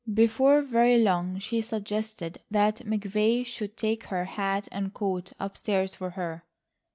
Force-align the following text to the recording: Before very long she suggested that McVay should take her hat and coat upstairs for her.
Before 0.11 0.63
very 0.63 0.97
long 0.97 1.37
she 1.37 1.61
suggested 1.61 2.41
that 2.49 2.77
McVay 2.77 3.45
should 3.45 3.77
take 3.77 4.05
her 4.05 4.25
hat 4.25 4.67
and 4.71 4.91
coat 4.91 5.31
upstairs 5.39 5.93
for 5.93 6.09
her. 6.09 6.43